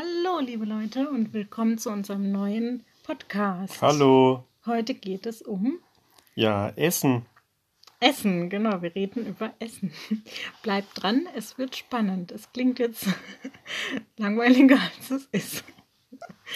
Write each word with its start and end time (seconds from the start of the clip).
Hallo, 0.00 0.40
liebe 0.40 0.66
Leute, 0.66 1.08
und 1.08 1.32
willkommen 1.32 1.78
zu 1.78 1.88
unserem 1.90 2.30
neuen 2.30 2.84
Podcast. 3.02 3.80
Hallo. 3.80 4.44
Heute 4.66 4.92
geht 4.92 5.24
es 5.24 5.40
um 5.40 5.78
Ja, 6.34 6.68
Essen. 6.76 7.24
Essen. 8.00 8.50
Genau, 8.50 8.82
wir 8.82 8.94
reden 8.94 9.24
über 9.24 9.54
Essen. 9.58 9.92
Bleibt 10.62 11.02
dran, 11.02 11.26
es 11.34 11.56
wird 11.56 11.76
spannend. 11.76 12.30
Es 12.30 12.52
klingt 12.52 12.78
jetzt 12.78 13.06
langweiliger, 14.18 14.78
als 14.78 15.10
es 15.10 15.28
ist. 15.32 15.64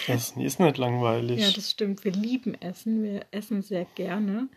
Essen 0.07 0.41
ist 0.41 0.59
nicht 0.59 0.77
langweilig. 0.77 1.39
Ja, 1.39 1.49
das 1.49 1.71
stimmt. 1.71 2.05
Wir 2.05 2.11
lieben 2.11 2.53
Essen. 2.61 3.01
Wir 3.01 3.25
essen 3.31 3.63
sehr 3.63 3.85
gerne. 3.95 4.49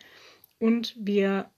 Und 0.58 0.94
wir 0.98 1.50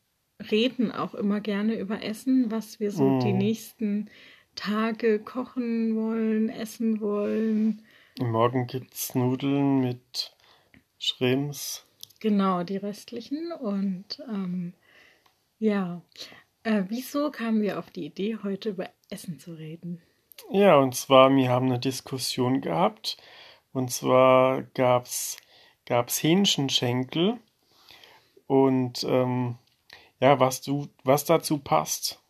reden 0.49 0.93
auch 0.93 1.17
immer 1.17 1.41
gerne 1.41 1.75
über 1.75 2.05
Essen, 2.05 2.53
was 2.53 2.79
wir 2.79 2.93
so 2.93 3.19
die 3.19 3.33
Mm. 3.33 3.39
nächsten 3.39 4.11
Tage 4.57 5.21
kochen 5.21 5.95
wollen, 5.95 6.49
essen 6.49 7.01
wollen. 7.01 7.83
Morgen 8.19 8.67
gibt's 8.67 9.15
Nudeln 9.15 9.81
mit 9.81 10.35
Shrimps. 10.99 11.87
Genau, 12.19 12.65
die 12.65 12.79
restlichen. 12.79 13.53
Und 13.53 14.21
ähm, 14.29 14.73
ja, 15.59 16.03
äh, 16.63 16.83
wieso 16.89 17.31
kamen 17.31 17.63
wir 17.63 17.79
auf 17.79 17.91
die 17.91 18.07
Idee, 18.07 18.39
heute 18.43 18.71
über 18.71 18.91
Essen 19.11 19.39
zu 19.39 19.53
reden? 19.53 20.03
Ja, 20.51 20.77
und 20.77 20.95
zwar, 20.95 21.31
wir 21.35 21.49
haben 21.49 21.67
eine 21.67 21.79
Diskussion 21.79 22.61
gehabt. 22.61 23.17
Und 23.73 23.93
zwar 23.93 24.63
gab's, 24.75 25.37
gab's 25.85 26.23
Hähnchenschenkel. 26.23 27.39
Und 28.47 29.05
ähm, 29.05 29.59
ja, 30.21 30.41
was 30.41 30.63
du, 30.63 30.89
was 31.05 31.25
dazu 31.25 31.59
passt. 31.59 32.21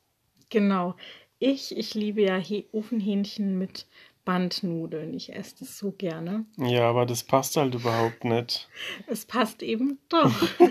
Genau, 0.48 0.94
ich, 1.38 1.76
ich 1.76 1.94
liebe 1.94 2.22
ja 2.22 2.36
He 2.36 2.66
Ofenhähnchen 2.72 3.58
mit 3.58 3.86
Bandnudeln. 4.24 5.14
Ich 5.14 5.34
esse 5.34 5.60
das 5.60 5.78
so 5.78 5.92
gerne. 5.92 6.44
Ja, 6.56 6.88
aber 6.88 7.06
das 7.06 7.24
passt 7.24 7.56
halt 7.56 7.74
überhaupt 7.74 8.24
nicht. 8.24 8.68
Es 9.06 9.24
passt 9.24 9.62
eben 9.62 9.98
doch. 10.08 10.32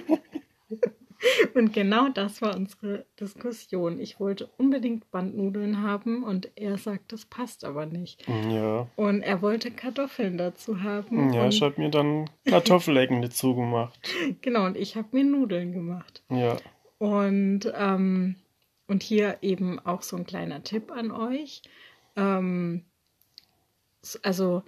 Und 1.53 1.73
genau 1.73 2.09
das 2.09 2.41
war 2.41 2.55
unsere 2.55 3.05
Diskussion. 3.19 3.99
Ich 3.99 4.19
wollte 4.19 4.49
unbedingt 4.57 5.09
Bandnudeln 5.11 5.81
haben 5.81 6.23
und 6.23 6.51
er 6.55 6.77
sagt, 6.77 7.11
das 7.13 7.25
passt 7.25 7.65
aber 7.65 7.85
nicht. 7.85 8.27
Ja. 8.27 8.87
Und 8.95 9.21
er 9.21 9.41
wollte 9.41 9.71
Kartoffeln 9.71 10.37
dazu 10.37 10.83
haben. 10.83 11.33
Ja, 11.33 11.47
ich 11.47 11.61
hab 11.61 11.77
mir 11.77 11.89
dann 11.89 12.29
Kartoffelecken 12.45 13.21
dazu 13.21 13.55
gemacht. 13.55 13.97
genau, 14.41 14.65
und 14.65 14.77
ich 14.77 14.95
habe 14.95 15.07
mir 15.11 15.23
Nudeln 15.23 15.71
gemacht. 15.71 16.21
Ja. 16.29 16.57
Und, 16.99 17.71
ähm, 17.75 18.35
und 18.87 19.03
hier 19.03 19.37
eben 19.41 19.79
auch 19.79 20.01
so 20.01 20.15
ein 20.17 20.25
kleiner 20.25 20.63
Tipp 20.63 20.91
an 20.91 21.11
euch. 21.11 21.61
Ähm, 22.15 22.85
also, 24.21 24.63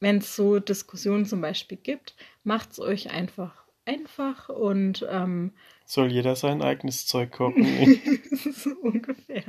wenn 0.00 0.18
es 0.18 0.34
so 0.34 0.58
Diskussionen 0.58 1.26
zum 1.26 1.40
Beispiel 1.40 1.78
gibt, 1.78 2.16
macht 2.42 2.72
es 2.72 2.80
euch 2.80 3.10
einfach 3.10 3.64
einfach 3.90 4.48
und 4.48 5.06
ähm, 5.10 5.52
Soll 5.84 6.12
jeder 6.12 6.36
sein 6.36 6.62
eigenes 6.62 7.06
Zeug 7.06 7.32
kochen? 7.32 7.64
so 8.52 8.70
ungefähr. 8.82 9.42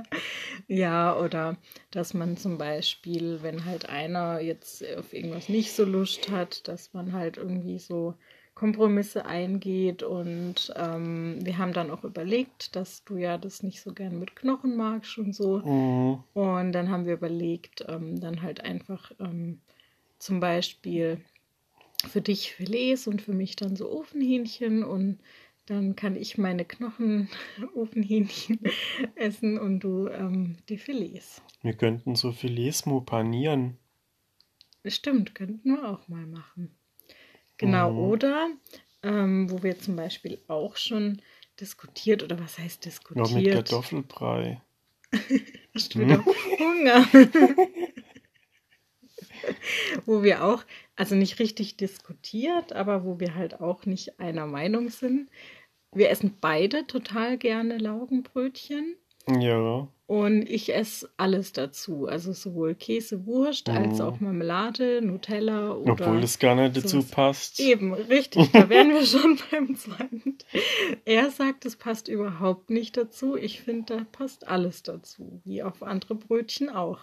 Ja, 0.68 1.18
oder 1.18 1.58
dass 1.92 2.14
man 2.14 2.36
zum 2.38 2.58
Beispiel, 2.58 3.40
wenn 3.44 3.66
halt 3.66 3.90
einer 3.90 4.40
jetzt 4.40 4.84
auf 4.98 5.14
irgendwas 5.14 5.50
nicht 5.50 5.72
so 5.72 5.86
Lust 5.86 6.32
hat, 6.32 6.68
dass 6.68 6.94
man 6.94 7.14
halt 7.14 7.38
irgendwie 7.38 7.78
so 7.78 8.16
Kompromisse 8.56 9.26
eingeht 9.26 10.04
und 10.04 10.74
ähm, 10.76 11.40
wir 11.42 11.58
haben 11.58 11.74
dann 11.74 11.90
auch 11.90 12.04
überlegt, 12.04 12.76
dass 12.76 13.04
du 13.06 13.18
ja 13.18 13.38
das 13.38 13.64
nicht 13.64 13.82
so 13.82 13.94
gern 13.94 14.20
mit 14.20 14.36
Knochen 14.36 14.76
magst 14.76 15.18
und 15.18 15.34
so. 15.34 15.60
Mhm. 15.60 16.24
Und 16.34 16.72
dann 16.74 16.90
haben 16.90 17.06
wir 17.06 17.14
überlegt, 17.14 17.86
ähm, 17.88 18.20
dann 18.20 18.42
halt 18.42 18.62
einfach 18.64 19.12
ähm, 19.20 19.62
zum 20.20 20.40
Beispiel 20.40 21.22
für 22.08 22.22
dich 22.22 22.54
Filets 22.54 23.08
und 23.08 23.22
für 23.22 23.34
mich 23.34 23.56
dann 23.56 23.76
so 23.76 23.92
Ofenhähnchen 23.92 24.84
und 24.84 25.20
dann 25.66 25.96
kann 25.96 26.16
ich 26.16 26.38
meine 26.38 26.66
Knochen 26.66 27.30
Ofenhähnchen 27.76 28.60
essen 29.16 29.58
und 29.58 29.82
du 29.82 30.08
ähm, 30.08 30.58
die 30.70 30.78
Filets. 30.78 31.42
Wir 31.62 31.74
könnten 31.74 32.16
so 32.16 32.32
Filets 32.32 32.84
panieren. 33.06 33.78
Stimmt, 34.86 35.36
könnten 35.36 35.76
wir 35.76 35.90
auch 35.90 36.08
mal 36.08 36.26
machen. 36.26 36.76
Genau, 37.58 37.92
Mhm. 37.92 38.00
oder 38.00 38.50
ähm, 39.04 39.52
wo 39.52 39.62
wir 39.62 39.78
zum 39.80 39.96
Beispiel 39.96 40.40
auch 40.48 40.76
schon 40.78 41.22
diskutiert, 41.60 42.24
oder 42.24 42.40
was 42.40 42.58
heißt 42.58 42.86
diskutiert? 42.86 43.32
mit 43.34 43.52
Kartoffelbrei. 43.52 44.62
Hast 45.76 45.94
du 45.94 46.00
wieder 46.00 46.26
Hunger? 46.26 47.08
wo 50.06 50.24
wir 50.24 50.44
auch, 50.44 50.64
also 51.02 51.16
nicht 51.16 51.40
richtig 51.40 51.78
diskutiert, 51.78 52.74
aber 52.74 53.04
wo 53.04 53.20
wir 53.20 53.34
halt 53.34 53.60
auch 53.60 53.88
nicht 53.88 54.20
einer 54.20 54.46
Meinung 54.46 54.90
sind. 54.90 55.30
Wir 55.94 56.12
essen 56.12 56.38
beide 56.40 56.86
total 56.86 57.40
gerne 57.40 57.80
Laugenbrötchen 57.80 58.96
Ja. 59.28 59.88
und 60.06 60.44
ich 60.48 60.74
esse 60.76 61.10
alles 61.18 61.54
dazu. 61.54 62.06
Also 62.06 62.34
sowohl 62.34 62.76
Käse, 62.76 63.26
Wurst 63.26 63.68
als 63.68 63.96
Mhm. 63.98 64.02
auch 64.06 64.20
Marmelade, 64.20 65.02
Nutella 65.02 65.72
oder. 65.74 65.94
Obwohl 65.94 66.22
das 66.22 66.38
gar 66.38 66.54
nicht 66.56 66.78
dazu 66.78 67.02
sowas. 67.02 67.10
passt. 67.12 67.60
Eben, 67.60 67.94
richtig, 67.96 68.52
da 68.52 68.70
wären 68.70 68.90
wir 68.92 69.04
schon 69.06 69.40
beim 69.52 69.76
zweiten. 69.76 70.38
Er 71.06 71.32
sagt, 71.32 71.66
es 71.66 71.78
passt 71.78 72.10
überhaupt 72.10 72.70
nicht 72.70 72.96
dazu. 72.96 73.36
Ich 73.36 73.62
finde, 73.62 73.96
da 73.98 74.06
passt 74.12 74.48
alles 74.48 74.84
dazu, 74.84 75.42
wie 75.46 75.64
auf 75.64 75.82
andere 75.82 76.14
Brötchen 76.14 76.70
auch. 76.70 77.00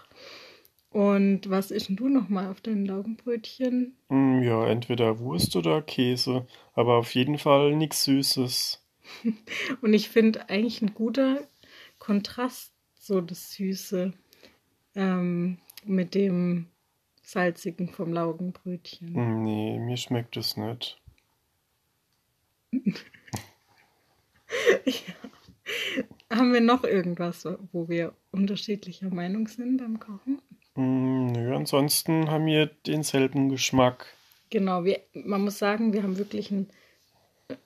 Und 0.90 1.50
was 1.50 1.70
isst 1.70 1.88
denn 1.90 1.96
du 1.96 2.08
nochmal 2.08 2.48
auf 2.48 2.60
deinen 2.60 2.86
Laugenbrötchen? 2.86 3.94
Mm, 4.08 4.42
Ja, 4.42 4.66
entweder 4.66 5.18
Wurst 5.18 5.54
oder 5.56 5.82
Käse. 5.82 6.46
Aber 6.72 6.96
auf 6.96 7.14
jeden 7.14 7.38
Fall 7.38 7.76
nichts 7.76 8.04
Süßes. 8.04 8.82
Und 9.82 9.92
ich 9.94 10.08
finde 10.08 10.48
eigentlich 10.48 10.80
ein 10.82 10.94
guter 10.94 11.46
Kontrast, 11.98 12.72
so 12.94 13.20
das 13.20 13.52
Süße 13.52 14.12
ähm, 14.94 15.58
mit 15.84 16.14
dem 16.14 16.66
Salzigen 17.22 17.90
vom 17.90 18.12
Laugenbrötchen. 18.12 19.12
Mm, 19.12 19.42
Nee, 19.42 19.78
mir 19.78 19.96
schmeckt 19.96 20.36
es 20.36 20.56
nicht. 20.56 21.00
Haben 26.30 26.52
wir 26.52 26.60
noch 26.60 26.84
irgendwas, 26.84 27.46
wo 27.72 27.88
wir 27.88 28.14
unterschiedlicher 28.30 29.08
Meinung 29.10 29.48
sind 29.48 29.78
beim 29.78 29.98
Kochen? 29.98 30.40
Mm, 30.78 31.26
Nö, 31.32 31.54
ansonsten 31.54 32.30
haben 32.30 32.46
wir 32.46 32.66
denselben 32.86 33.48
Geschmack. 33.48 34.06
Genau, 34.50 34.84
wir, 34.84 35.00
man 35.12 35.42
muss 35.42 35.58
sagen, 35.58 35.92
wir 35.92 36.02
haben 36.02 36.16
wirklich 36.18 36.50
einen, 36.50 36.70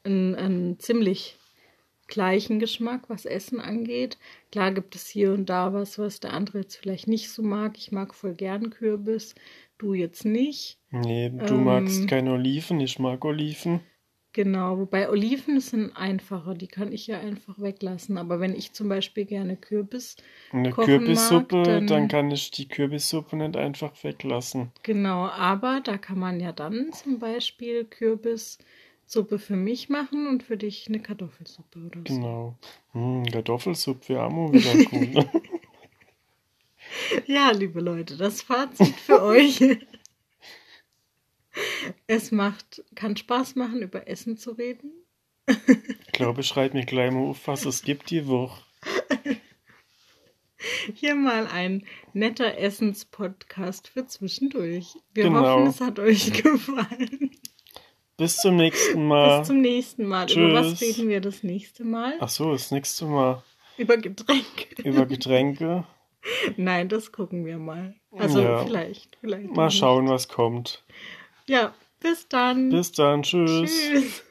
einen, 0.05 0.35
einen 0.35 0.79
ziemlich 0.81 1.37
gleichen 2.09 2.59
Geschmack, 2.59 3.09
was 3.09 3.25
Essen 3.25 3.61
angeht. 3.61 4.19
Klar 4.51 4.73
gibt 4.73 4.95
es 4.97 5.07
hier 5.07 5.33
und 5.33 5.47
da 5.47 5.73
was, 5.73 5.99
was 5.99 6.21
der 6.21 6.33
andere 6.33 6.61
jetzt 6.61 6.77
vielleicht 6.77 7.07
nicht 7.07 7.31
so 7.31 7.43
mag. 7.43 7.79
Ich 7.79 7.93
mag 7.93 8.15
voll 8.15 8.35
gern 8.35 8.71
Kürbis, 8.71 9.35
du 9.79 9.95
jetzt 9.95 10.25
nicht. 10.25 10.79
Nee, 10.91 11.31
du 11.31 11.55
Ähm. 11.55 11.65
magst 11.65 12.09
keine 12.09 12.33
Oliven, 12.33 12.81
ich 12.81 12.99
mag 12.99 13.25
Oliven. 13.25 13.81
Genau, 14.35 14.79
wobei 14.79 15.11
Oliven 15.11 15.61
sind 15.61 15.95
einfacher, 15.95 16.55
die 16.55 16.67
kann 16.69 16.91
ich 16.91 17.07
ja 17.07 17.19
einfach 17.21 17.61
weglassen. 17.61 18.17
Aber 18.17 18.41
wenn 18.41 18.55
ich 18.55 18.73
zum 18.73 18.89
Beispiel 18.89 19.27
gerne 19.27 19.57
Kürbis, 19.57 20.17
Eine 20.53 20.71
kochen 20.71 21.13
mag, 21.15 21.49
Kürbissuppe, 21.51 21.63
dann- 21.65 21.87
dann 21.87 22.09
kann 22.09 22.31
ich 22.31 22.51
die 22.51 22.67
Kürbissuppe 22.67 23.37
nicht 23.37 23.57
einfach 23.59 23.93
weglassen. 24.03 24.71
genau, 24.83 25.27
aber 25.27 25.81
da 25.85 25.99
kann 25.99 26.19
man 26.19 26.41
ja 26.41 26.53
dann 26.53 26.93
zum 26.95 27.19
Beispiel 27.19 27.85
Kürbissuppe 27.85 29.39
für 29.39 29.57
mich 29.57 29.91
machen 29.91 30.27
und 30.27 30.43
für 30.43 30.57
dich 30.57 30.89
eine 30.89 31.01
Kartoffelsuppe 31.01 31.79
oder 31.81 32.01
so. 32.09 32.15
Genau. 32.17 32.55
Mm, 32.95 33.25
Kartoffelsuppe 33.25 34.09
wäre 34.11 34.25
auch 34.25 34.53
wieder 34.53 34.77
gut. 34.91 35.27
Ja, 37.27 37.51
liebe 37.51 37.81
Leute, 37.81 38.17
das 38.17 38.43
Fazit 38.43 38.95
für 38.97 39.23
euch. 39.25 39.61
Es 42.07 42.31
macht, 42.33 42.83
kann 42.95 43.17
Spaß 43.17 43.55
machen, 43.57 43.83
über 43.83 44.09
Essen 44.09 44.37
zu 44.37 44.53
reden. 44.53 44.93
Ich 45.47 46.13
glaube, 46.13 46.43
ich 46.43 46.47
schreibe 46.47 46.77
mir 46.77 46.85
gleich 46.87 47.11
mal 47.11 47.21
auf, 47.29 47.47
was 47.49 47.65
es 47.65 47.83
gibt 47.83 48.11
die 48.11 48.27
Woche. 48.29 48.63
Hier 50.95 51.17
mal 51.17 51.47
ein 51.49 51.85
netter 52.13 52.57
Essenspodcast 52.59 53.89
für 53.89 54.07
zwischendurch. 54.07 54.95
Wir 55.13 55.25
Genau. 55.25 55.41
hoffen, 55.41 55.67
es 55.67 55.81
hat 55.81 55.99
euch 55.99 56.33
gefallen. 56.43 57.31
Bis 58.17 58.37
zum 58.37 58.57
nächsten 58.57 59.05
Mal. 59.07 59.39
Bis 59.41 59.49
zum 59.49 59.61
nächsten 59.61 60.07
Mal. 60.07 60.31
Über 60.31 60.53
was 60.55 60.79
Tschüss. 60.79 60.97
reden 60.99 61.09
wir 61.09 61.21
das 61.21 61.43
nächste 61.43 61.83
Mal? 61.85 62.15
Ach 62.21 62.29
so, 62.29 62.53
das 62.53 62.71
nächste 62.71 63.07
Mal 63.07 63.43
Über 63.77 63.97
Getränke. 63.97 64.83
über 64.85 65.07
Getränke. 65.07 65.85
Nein, 66.57 66.89
das 66.89 67.11
gucken 67.11 67.45
wir 67.45 67.59
mal. 67.59 67.97
Also 68.13 68.41
Ja. 68.41 68.65
vielleicht, 68.65 69.17
vielleicht. 69.21 69.51
Mal 69.51 69.67
nicht. 69.67 69.79
schauen, 69.79 70.09
was 70.09 70.29
kommt. 70.29 70.85
Ja, 71.47 71.75
bis 72.01 72.29
dann. 72.29 72.71
Bis 72.71 72.93
dann, 72.93 73.23
tschüss. 73.23 73.71
Tschüss. 73.71 74.23